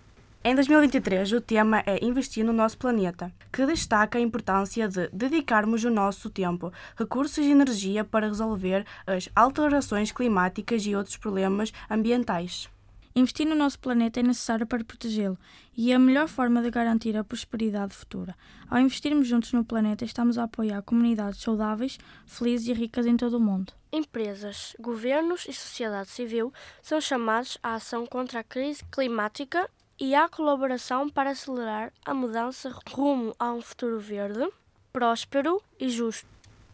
[0.43, 5.83] Em 2023, o tema é Investir no nosso planeta, que destaca a importância de dedicarmos
[5.83, 12.67] o nosso tempo, recursos e energia para resolver as alterações climáticas e outros problemas ambientais.
[13.13, 15.37] Investir no nosso planeta é necessário para protegê-lo
[15.75, 18.35] e é a melhor forma de garantir a prosperidade futura.
[18.69, 23.35] Ao investirmos juntos no planeta, estamos a apoiar comunidades saudáveis, felizes e ricas em todo
[23.35, 23.73] o mundo.
[23.91, 29.69] Empresas, governos e sociedade civil são chamados à ação contra a crise climática
[29.99, 34.49] e à colaboração para acelerar a mudança rumo a um futuro verde,
[34.93, 36.25] próspero e justo.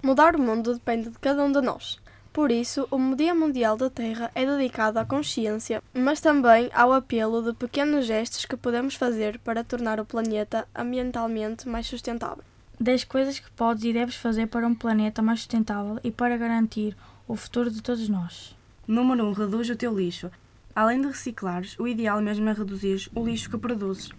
[0.04, 2.00] Mudar o mundo depende de cada um de nós.
[2.38, 7.42] Por isso, o Dia Mundial da Terra é dedicado à consciência, mas também ao apelo
[7.42, 12.44] de pequenos gestos que podemos fazer para tornar o planeta ambientalmente mais sustentável.
[12.80, 16.96] 10 coisas que podes e deves fazer para um planeta mais sustentável e para garantir
[17.28, 18.56] o futuro de todos nós.
[18.88, 19.30] Número 1.
[19.30, 20.30] Um, reduz o teu lixo.
[20.76, 24.12] Além de reciclares, o ideal mesmo é reduzir o lixo que produzes.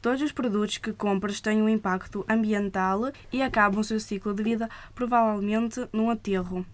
[0.00, 4.42] Todos os produtos que compras têm um impacto ambiental e acabam o seu ciclo de
[4.42, 6.64] vida provavelmente num aterro.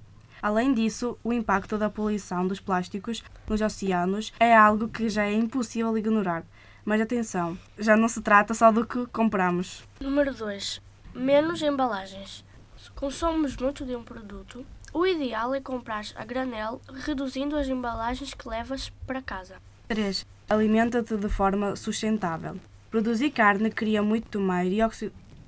[0.42, 5.32] Além disso, o impacto da poluição dos plásticos nos oceanos é algo que já é
[5.32, 6.42] impossível ignorar.
[6.84, 9.84] Mas atenção, já não se trata só do que compramos.
[10.00, 10.82] Número 2.
[11.14, 12.44] Menos embalagens.
[12.76, 18.34] Se consomos muito de um produto, o ideal é comprar a granel, reduzindo as embalagens
[18.34, 19.62] que levas para casa.
[19.86, 20.26] 3.
[20.50, 22.56] Alimenta-te de forma sustentável.
[22.90, 24.68] Produzir carne cria muito mais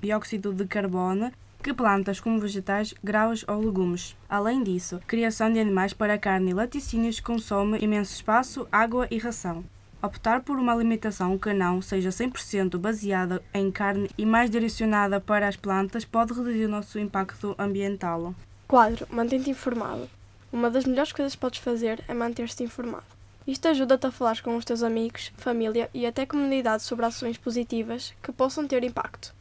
[0.01, 1.33] dióxido de carbono
[1.65, 4.15] que plantas como vegetais, grãos ou legumes.
[4.29, 9.65] Além disso, criação de animais para carne e laticínios consome imenso espaço, água e ração.
[9.99, 15.47] Optar por uma alimentação que não seja 100% baseada em carne e mais direcionada para
[15.47, 18.35] as plantas pode reduzir o nosso impacto ambiental.
[18.67, 19.07] 4.
[19.09, 20.07] Mantém-te informado.
[20.53, 23.05] Uma das melhores coisas que podes fazer é manter-te informado.
[23.47, 28.13] Isto ajuda-te a falar com os teus amigos, família e até comunidade sobre ações positivas
[28.21, 29.34] que possam ter impacto.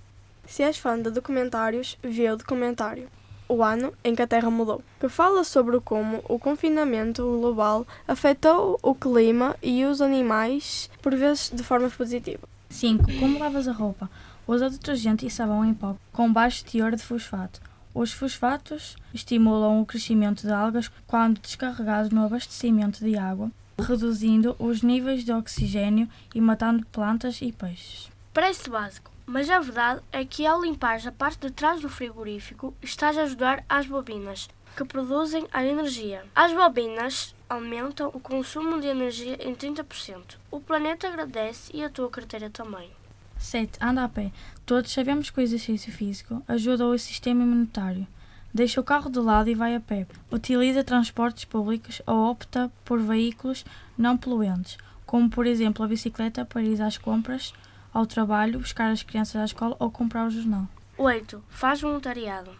[0.46, 3.08] Se és fã de documentários, vê o documentário
[3.48, 8.78] O Ano em que a Terra Mudou, que fala sobre como o confinamento global afetou
[8.82, 12.48] o clima e os animais, por vezes de forma positiva.
[12.70, 13.04] 5.
[13.20, 14.10] Como lavas a roupa?
[14.46, 17.60] Usa detergente e sabão em pó com baixo teor de fosfato.
[17.94, 24.82] Os fosfatos estimulam o crescimento de algas quando descarregados no abastecimento de água, reduzindo os
[24.82, 28.10] níveis de oxigênio e matando plantas e peixes.
[28.32, 32.74] Parece básico, mas a verdade é que ao limpar a parte de trás do frigorífico,
[32.82, 36.24] estás a ajudar às bobinas, que produzem a energia.
[36.34, 40.36] As bobinas aumentam o consumo de energia em 30%.
[40.50, 42.90] O planeta agradece e a tua carteira também.
[43.38, 43.78] 7.
[43.80, 44.32] Anda a pé.
[44.64, 48.06] Todos sabemos que o exercício físico ajuda o sistema imunitário.
[48.52, 50.06] Deixa o carro de lado e vai a pé.
[50.30, 53.64] Utiliza transportes públicos ou opta por veículos
[53.98, 57.52] não poluentes, como por exemplo a bicicleta para ir às compras,
[57.94, 60.68] ao trabalho, buscar as crianças à escola ou comprar o jornal.
[60.98, 61.42] 8.
[61.48, 62.50] Faz voluntariado.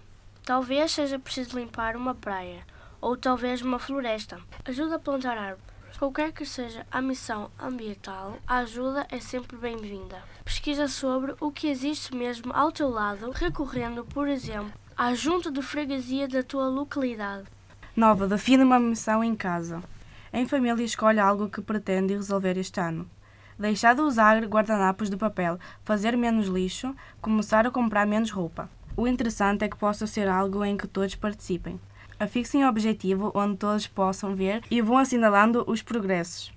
[0.45, 2.63] Talvez seja preciso limpar uma praia
[3.01, 4.41] ou talvez uma floresta.
[4.65, 5.75] Ajuda a plantar árvores.
[5.99, 10.23] Qualquer que seja a missão ambiental, a ajuda é sempre bem-vinda.
[10.45, 15.63] Pesquisa sobre o que existe mesmo ao teu lado, recorrendo, por exemplo, à junta de
[15.63, 17.45] freguesia da tua localidade.
[17.97, 18.27] 9.
[18.27, 19.83] Define uma missão em casa.
[20.33, 23.09] Em família, escolhe algo que pretende resolver este ano.
[23.59, 28.71] Deixar de usar guardanapos de papel, fazer menos lixo, começar a comprar menos roupa.
[28.97, 31.81] O interessante é que possa ser algo em que todos participem.
[32.19, 36.54] Afixem um objetivo onde todos possam ver e vão assinalando os progressos.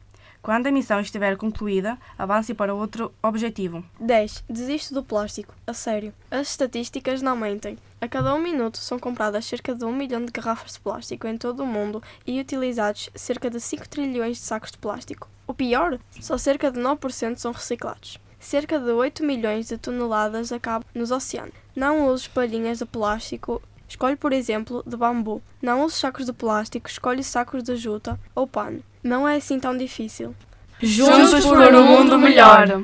[0.48, 3.84] Quando a missão estiver concluída, avance para outro objetivo.
[4.00, 4.46] 10.
[4.50, 5.54] Desiste do plástico.
[5.68, 6.14] A sério.
[6.32, 7.78] As estatísticas não mentem.
[8.00, 11.38] A cada um minuto são compradas cerca de 1 milhão de garrafas de plástico em
[11.38, 15.30] todo o mundo e utilizados cerca de 5 trilhões de sacos de plástico.
[15.46, 16.00] O pior?
[16.22, 18.18] Só cerca de 9% são reciclados.
[18.40, 21.56] Cerca de 8 milhões de toneladas acabam nos oceanos.
[21.76, 25.42] Não uses palhinhas de plástico Escolhe, por exemplo, de bambu.
[25.62, 28.82] Não use sacos de plástico, escolhe sacos de juta ou pano.
[29.04, 30.36] Não é assim tão difícil.
[30.82, 32.84] Juntos por um mundo melhor.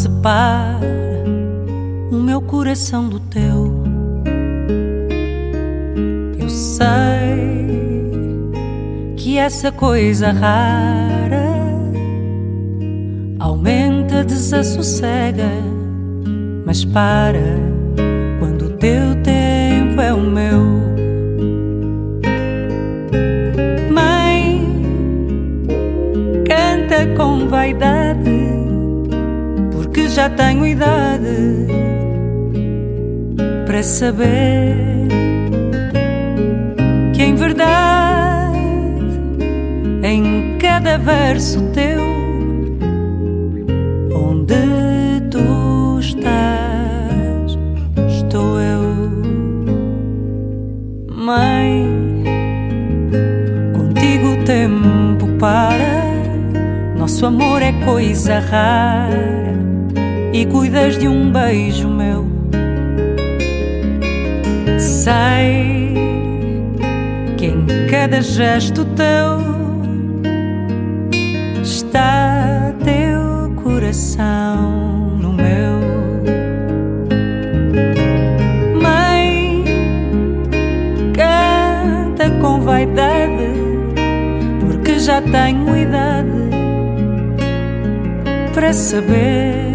[0.00, 0.80] Separa
[2.10, 3.84] o meu coração do teu.
[6.38, 6.90] Eu sei
[9.14, 11.50] que essa coisa rara
[13.38, 15.50] aumenta, desassossega,
[16.64, 17.59] mas para
[30.20, 31.66] já tenho idade
[33.64, 34.76] para saber
[37.14, 38.58] que em verdade
[40.02, 42.02] em cada verso teu
[44.14, 47.56] onde tu estás
[48.06, 48.82] estou eu
[51.16, 51.88] mãe.
[53.72, 56.04] Contigo o tempo para
[56.98, 59.39] nosso amor é coisa rara
[60.40, 62.26] e cuidas de um beijo meu.
[64.78, 65.94] Sei
[67.36, 69.38] que em cada gesto teu
[71.62, 75.80] está teu coração no meu.
[78.80, 79.62] Mãe,
[81.12, 83.52] canta com vaidade,
[84.58, 86.30] porque já tenho idade
[88.54, 89.69] para saber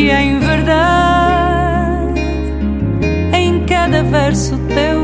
[0.00, 2.20] que em verdade
[3.34, 4.98] em cada verso teu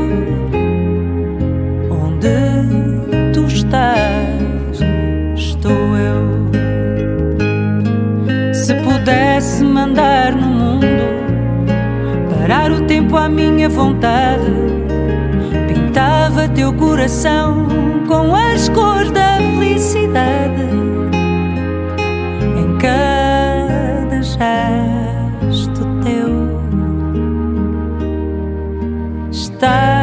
[1.91, 4.81] onde tu estás
[5.35, 6.49] estou eu.
[8.55, 11.05] Se pudesse mandar no mundo
[12.31, 14.51] parar o tempo à minha vontade
[15.67, 17.67] pintava teu coração
[18.07, 20.63] com as cores da felicidade
[22.57, 24.76] em cada gesto
[29.57, 29.96] está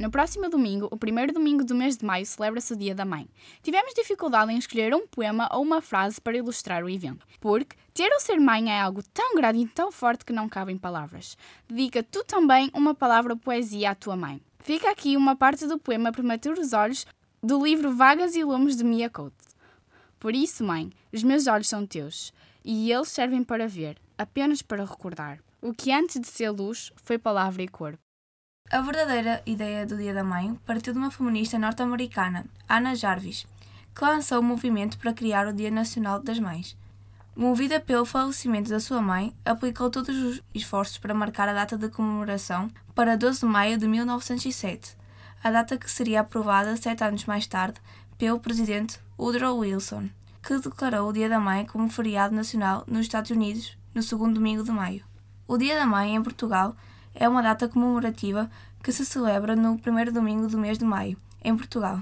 [0.00, 3.28] No próximo domingo, o primeiro domingo do mês de maio, celebra-se o Dia da Mãe.
[3.62, 8.10] Tivemos dificuldade em escolher um poema ou uma frase para ilustrar o evento, porque ter
[8.10, 11.36] ou ser mãe é algo tão grande e tão forte que não cabe em palavras.
[11.68, 14.40] Dedica tu também uma palavra ou poesia à tua mãe.
[14.60, 17.06] Fica aqui uma parte do poema Prematuros Olhos
[17.42, 19.44] do livro Vagas e Lumes de Mia Couto.
[20.18, 22.32] Por isso, mãe, os meus olhos são teus,
[22.64, 25.40] e eles servem para ver, apenas para recordar.
[25.60, 27.98] O que antes de ser luz foi palavra e cor.
[28.72, 33.44] A verdadeira ideia do Dia da Mãe partiu de uma feminista norte-americana, Anna Jarvis,
[33.92, 36.78] que lançou o movimento para criar o Dia Nacional das Mães.
[37.34, 41.88] Movida pelo falecimento da sua mãe, aplicou todos os esforços para marcar a data de
[41.88, 44.96] comemoração para 12 de maio de 1907,
[45.42, 47.80] a data que seria aprovada sete anos mais tarde
[48.16, 50.08] pelo presidente Woodrow Wilson,
[50.44, 54.62] que declarou o Dia da Mãe como feriado nacional nos Estados Unidos no segundo domingo
[54.62, 55.04] de maio.
[55.48, 56.76] O Dia da Mãe em Portugal
[57.14, 58.50] é uma data comemorativa
[58.82, 62.00] que se celebra no primeiro domingo do mês de maio, em Portugal.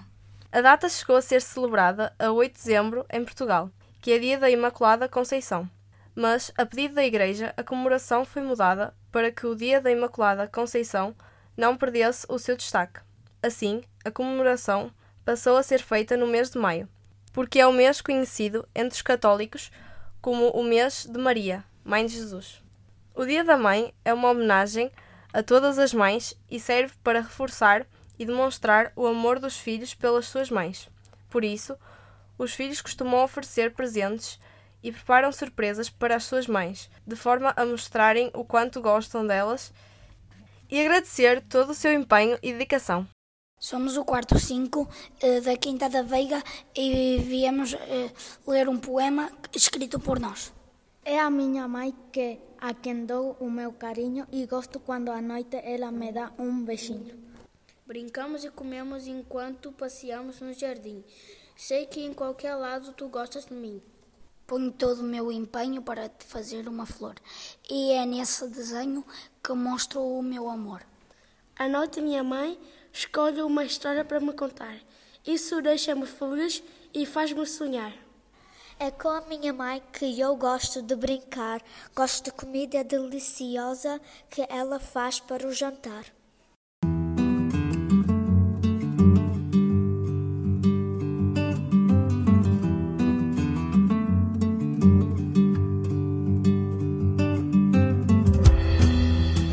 [0.50, 4.38] A data chegou a ser celebrada a 8 de dezembro em Portugal, que é dia
[4.38, 5.68] da Imaculada Conceição.
[6.14, 10.48] Mas, a pedido da Igreja, a comemoração foi mudada para que o dia da Imaculada
[10.48, 11.14] Conceição
[11.56, 13.00] não perdesse o seu destaque.
[13.42, 14.90] Assim, a comemoração
[15.24, 16.88] passou a ser feita no mês de maio,
[17.32, 19.70] porque é o mês conhecido entre os católicos
[20.20, 22.62] como o mês de Maria, Mãe de Jesus.
[23.18, 24.92] O Dia da Mãe é uma homenagem
[25.32, 27.84] a todas as mães e serve para reforçar
[28.16, 30.88] e demonstrar o amor dos filhos pelas suas mães.
[31.28, 31.76] Por isso,
[32.38, 34.38] os filhos costumam oferecer presentes
[34.84, 39.72] e preparam surpresas para as suas mães, de forma a mostrarem o quanto gostam delas
[40.70, 43.04] e agradecer todo o seu empenho e dedicação.
[43.58, 44.88] Somos o quarto 5
[45.44, 46.40] da Quinta da Veiga
[46.72, 48.12] e viemos eh,
[48.46, 50.56] ler um poema escrito por nós.
[51.10, 55.22] É a minha mãe que a quem dou o meu carinho e gosto quando à
[55.22, 57.18] noite ela me dá um beijinho.
[57.86, 61.02] Brincamos e comemos enquanto passeamos no jardim.
[61.56, 63.80] Sei que em qualquer lado tu gostas de mim.
[64.46, 67.14] Ponho todo o meu empenho para te fazer uma flor
[67.70, 69.02] e é nesse desenho
[69.42, 70.82] que mostro o meu amor.
[71.56, 72.60] À noite, minha mãe
[72.92, 74.76] escolhe uma história para me contar.
[75.26, 78.07] Isso deixa-me feliz e faz-me sonhar.
[78.80, 81.60] É com a minha mãe que eu gosto de brincar.
[81.96, 84.00] Gosto de comida deliciosa
[84.30, 86.04] que ela faz para o jantar.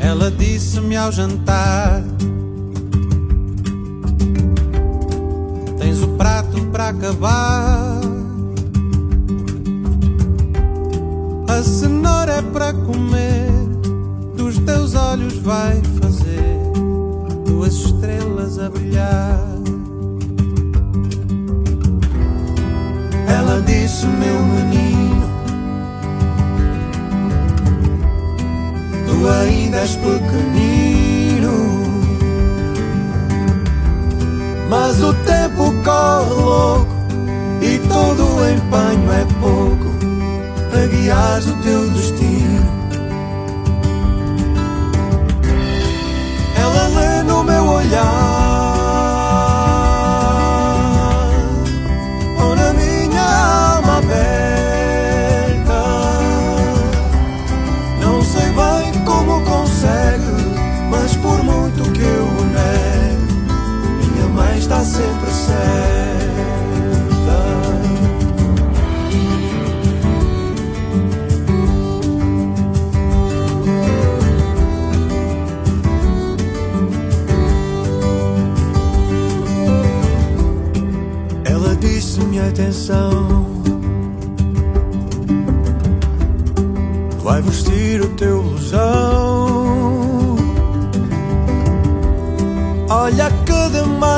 [0.00, 2.00] Ela disse-me ao jantar:
[5.80, 7.95] Tens o prato para acabar.
[11.56, 13.50] A cenoura é para comer,
[14.36, 16.60] dos teus olhos vai fazer
[17.46, 19.40] duas estrelas a brilhar.
[23.26, 25.30] Ela disse, meu menino,
[29.06, 31.52] tu ainda és pequenino,
[34.68, 36.92] mas o tempo corre louco
[37.62, 40.05] e todo o empenho é pouco
[40.76, 41.85] para guiar o teu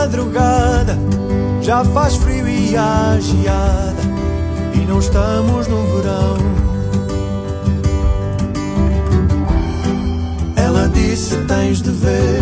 [0.09, 0.99] madrugada,
[1.61, 4.03] já faz frio e agiada geada,
[4.75, 6.39] e não estamos no verão.
[10.57, 12.41] Ela disse: Tens de ver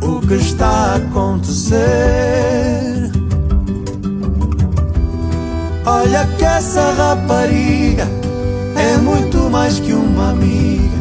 [0.00, 1.82] o que está a acontecer.
[5.84, 8.08] Olha que essa rapariga
[8.74, 10.91] é muito mais que uma amiga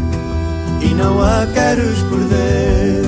[1.02, 3.04] não a queres perder.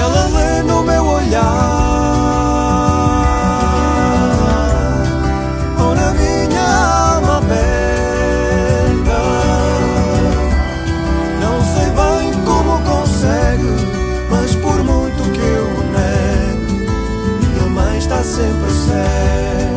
[0.00, 1.90] Ela lê no meu olhar.
[5.78, 6.62] ou na minha
[7.14, 7.60] alma aberta.
[11.40, 13.72] Não sei bem como consegue,
[14.30, 15.66] mas por muito que eu
[15.96, 16.70] nego,
[17.40, 19.69] minha mãe está sempre certa.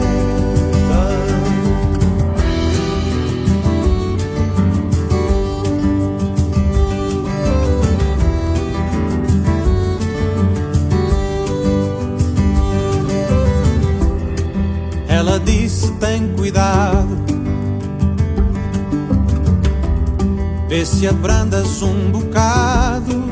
[20.73, 23.23] Vê se abrandas um bocado.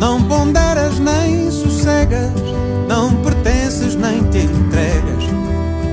[0.00, 2.32] Não ponderas nem sossegas.
[2.88, 5.22] Não pertences nem te entregas.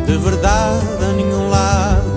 [0.08, 2.12] De verdade a nenhum lado.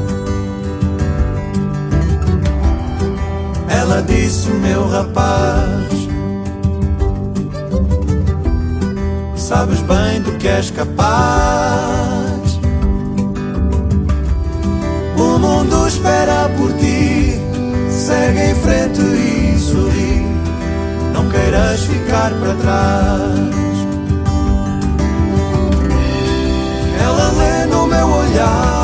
[3.68, 6.08] Ela disse: meu rapaz.
[9.36, 12.07] sabes bem do que és capaz.
[15.88, 17.40] Espera por ti,
[17.90, 20.26] segue em frente e sorri.
[21.14, 23.78] Não queiras ficar para trás.
[27.02, 28.77] Ela lê no meu olhar.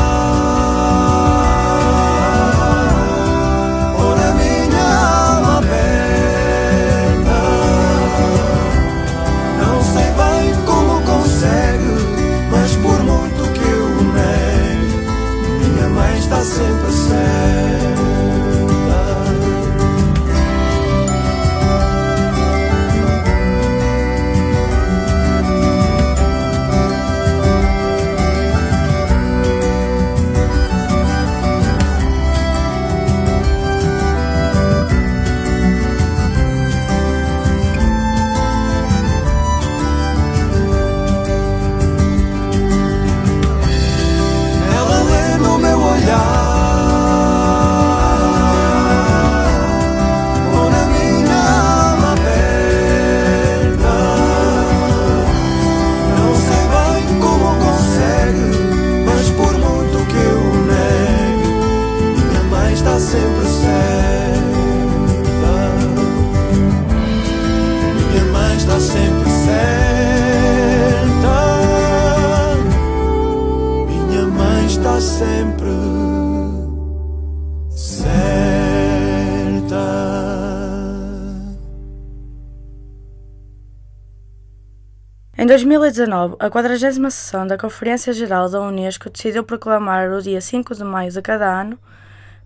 [85.55, 90.83] 2019, a 40 sessão da Conferência Geral da Unesco decidiu proclamar o dia 5 de
[90.83, 91.79] maio de cada ano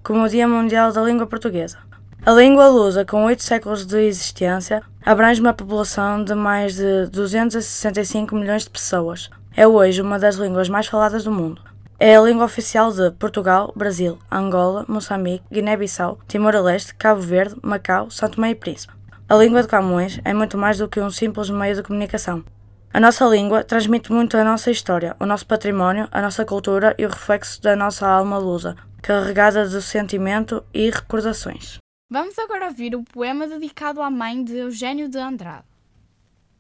[0.04, 1.80] como o Dia Mundial da Língua Portuguesa.
[2.24, 8.36] A língua lusa, com oito séculos de existência, abrange uma população de mais de 265
[8.36, 9.32] milhões de pessoas.
[9.58, 11.64] É hoje uma das línguas mais faladas do mundo.
[12.00, 18.30] É a língua oficial de Portugal, Brasil, Angola, Moçambique, Guiné-Bissau, Timor-Leste, Cabo Verde, Macau, São
[18.30, 18.94] Tomé e Príncipe.
[19.28, 22.44] A língua de Camões é muito mais do que um simples meio de comunicação.
[22.92, 27.06] A nossa língua transmite muito a nossa história, o nosso património, a nossa cultura e
[27.06, 31.78] o reflexo da nossa alma lusa, carregada de sentimento e recordações.
[32.12, 35.66] Vamos agora ouvir o poema dedicado à mãe de Eugênio de Andrade.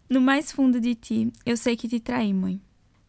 [0.07, 2.61] No mais fundo de ti, eu sei que te traí, mãe.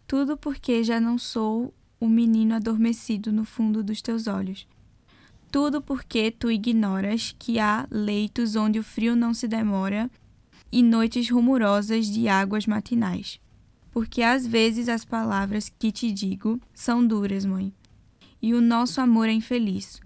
[0.07, 4.66] Tudo porque já não sou o menino adormecido no fundo dos teus olhos.
[5.53, 10.11] Tudo porque tu ignoras que há leitos onde o frio não se demora
[10.73, 13.41] e noites rumorosas de águas matinais.
[13.91, 17.73] Porque às vezes as palavras que te digo são duras, mãe,
[18.41, 20.01] e o nosso amor é infeliz.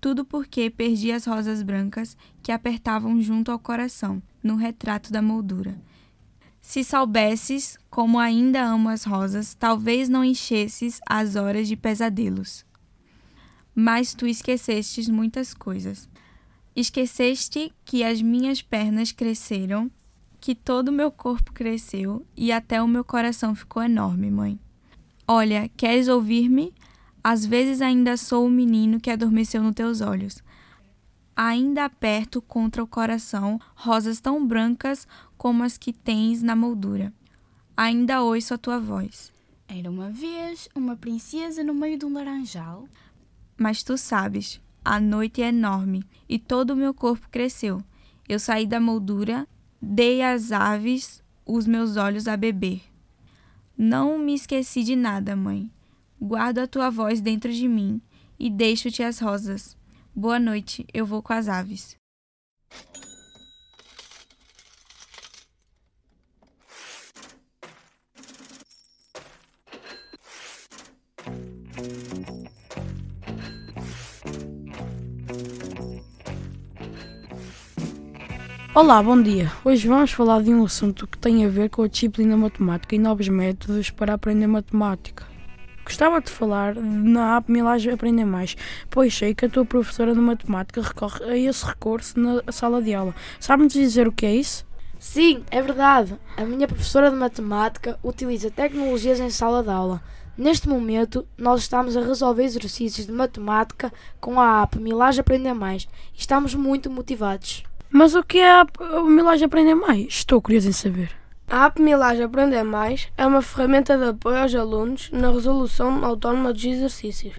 [0.00, 5.80] Tudo porque perdi as rosas brancas que apertavam junto ao coração, no retrato da moldura.
[6.60, 12.64] Se soubesses como ainda amo as rosas, talvez não enchesses as horas de pesadelos.
[13.74, 16.08] Mas tu esquecestes muitas coisas.
[16.80, 19.90] Esqueceste que as minhas pernas cresceram,
[20.40, 24.60] que todo o meu corpo cresceu e até o meu coração ficou enorme, mãe.
[25.26, 26.72] Olha, queres ouvir-me?
[27.22, 30.40] Às vezes ainda sou o menino que adormeceu nos teus olhos.
[31.34, 35.04] Ainda aperto contra o coração rosas tão brancas
[35.36, 37.12] como as que tens na moldura.
[37.76, 39.32] Ainda ouço a tua voz.
[39.66, 42.86] Era uma vez uma princesa no meio de um laranjal.
[43.56, 47.82] Mas tu sabes, a noite é enorme e todo o meu corpo cresceu.
[48.28, 49.46] Eu saí da moldura,
[49.80, 52.82] dei às aves os meus olhos a beber.
[53.76, 55.70] Não me esqueci de nada, mãe.
[56.20, 58.00] Guardo a tua voz dentro de mim
[58.38, 59.76] e deixo-te as rosas.
[60.14, 61.96] Boa noite, eu vou com as aves.
[78.80, 79.50] Olá, bom dia.
[79.64, 82.98] Hoje vamos falar de um assunto que tem a ver com a disciplina matemática e
[83.00, 85.26] novos métodos para aprender matemática.
[85.84, 88.56] Gostava de falar na app Milagre Aprender Mais,
[88.88, 92.94] pois sei que a tua professora de matemática recorre a esse recurso na sala de
[92.94, 93.16] aula.
[93.40, 94.64] Sabe-nos dizer o que é isso?
[94.96, 96.14] Sim, é verdade.
[96.36, 100.00] A minha professora de matemática utiliza tecnologias em sala de aula.
[100.36, 105.88] Neste momento, nós estamos a resolver exercícios de matemática com a app Milagre Aprender Mais
[106.14, 107.64] e estamos muito motivados.
[107.90, 108.72] Mas o que é a app
[109.06, 110.06] Milagre Aprender Mais?
[110.08, 111.10] Estou curioso em saber.
[111.48, 116.52] A app Milagre Aprender Mais é uma ferramenta de apoio aos alunos na resolução autónoma
[116.52, 117.34] dos exercícios.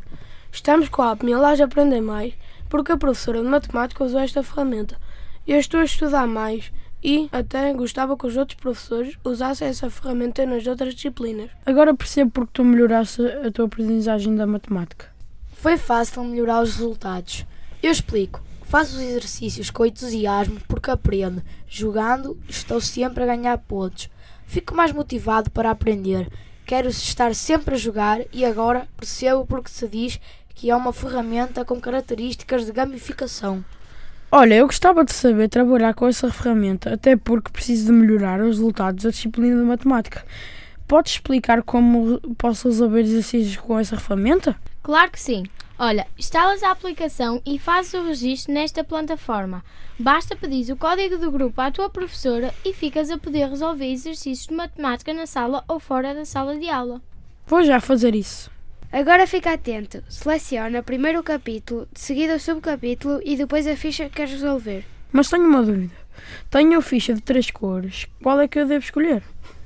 [0.51, 2.33] Estamos com a app Milagre Aprender Mais
[2.67, 4.97] porque a professora de matemática usou esta ferramenta.
[5.47, 6.71] Eu estou a estudar mais
[7.03, 11.51] e até gostava que os outros professores usassem essa ferramenta nas outras disciplinas.
[11.65, 15.07] Agora percebo porque tu melhoraste a tua aprendizagem da matemática.
[15.53, 17.45] Foi fácil melhorar os resultados.
[17.81, 18.41] Eu explico.
[18.69, 21.41] Faço os exercícios com entusiasmo porque aprendo.
[21.67, 24.11] Jogando, estou sempre a ganhar pontos.
[24.45, 26.29] Fico mais motivado para aprender.
[26.67, 30.19] Quero estar sempre a jogar e agora percebo porque se diz
[30.53, 33.65] que é uma ferramenta com características de gamificação.
[34.31, 38.57] Olha, eu gostava de saber trabalhar com essa ferramenta, até porque preciso de melhorar os
[38.57, 40.23] resultados da disciplina de matemática.
[40.87, 44.55] Podes explicar como posso resolver exercícios com essa ferramenta?
[44.83, 45.45] Claro que sim.
[45.81, 49.63] Olha, instalas a aplicação e fazes o registro nesta plataforma.
[49.97, 54.47] Basta pedir o código do grupo à tua professora e ficas a poder resolver exercícios
[54.47, 57.01] de matemática na sala ou fora da sala de aula.
[57.47, 58.51] Vou já fazer isso.
[58.91, 60.03] Agora fica atento.
[60.09, 64.83] Seleciona primeiro o capítulo, de seguida o subcapítulo e depois a ficha que queres resolver.
[65.13, 65.95] Mas tenho uma dúvida.
[66.49, 68.05] Tenho a ficha de três cores.
[68.21, 69.23] Qual é que eu devo escolher?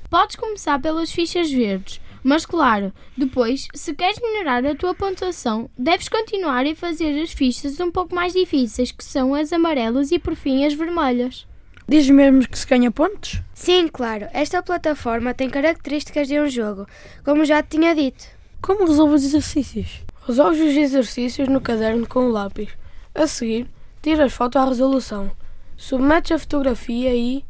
[0.08, 6.08] Podes começar pelas fichas verdes, mas claro, depois, se queres melhorar a tua pontuação, deves
[6.08, 10.34] continuar e fazer as fichas um pouco mais difíceis, que são as amarelas e por
[10.34, 11.46] fim as vermelhas.
[11.86, 13.42] Diz mesmo que se ganha pontos?
[13.52, 14.26] Sim, claro.
[14.32, 16.86] Esta plataforma tem características de um jogo,
[17.22, 18.24] como já te tinha dito.
[18.62, 20.00] Como resolve os exercícios?
[20.26, 22.70] Resolves os exercícios no caderno com o lápis.
[23.14, 23.68] A seguir,
[24.00, 25.30] tiras foto à resolução.
[25.76, 27.44] Submetes a fotografia e,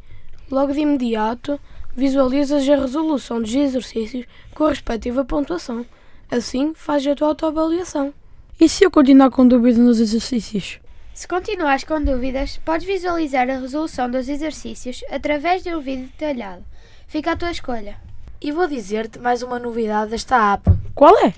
[0.51, 1.57] logo de imediato,
[1.95, 5.85] visualizas a resolução dos exercícios com a respectiva pontuação.
[6.29, 8.13] Assim, fazes a tua autoavaliação.
[8.59, 10.79] E se eu continuar com dúvidas nos exercícios?
[11.13, 16.63] Se continuares com dúvidas, podes visualizar a resolução dos exercícios através de um vídeo detalhado.
[17.07, 17.95] Fica à tua escolha.
[18.41, 20.69] E vou dizer-te mais uma novidade desta app.
[20.93, 21.33] Qual é?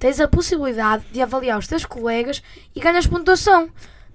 [0.00, 2.42] Tens a possibilidade de avaliar os teus colegas
[2.74, 3.68] e ganhas pontuação.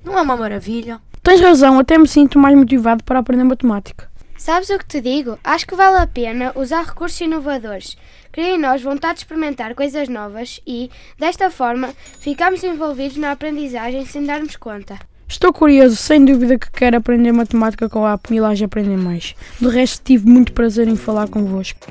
[0.03, 0.99] Não é uma maravilha?
[1.23, 4.09] Tens razão, até me sinto mais motivado para aprender matemática.
[4.45, 5.39] Sabes o que te digo?
[5.43, 7.97] Acho que vale a pena usar recursos inovadores.
[8.31, 14.05] Cria em nós vontade de experimentar coisas novas e, desta forma, ficamos envolvidos na aprendizagem
[14.05, 14.99] sem darmos conta.
[15.27, 19.33] Estou curioso, sem dúvida que quero aprender matemática com a app Milagre Aprender Mais.
[19.59, 21.87] De resto, tive muito prazer em falar convosco.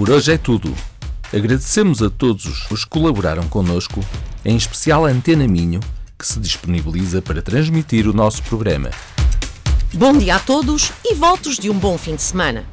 [0.00, 0.74] Por hoje é tudo.
[1.30, 4.00] Agradecemos a todos os que colaboraram connosco,
[4.42, 5.78] em especial a Antena Minho,
[6.18, 8.88] que se disponibiliza para transmitir o nosso programa.
[9.92, 12.64] Bom dia a todos e votos de um bom fim de semana.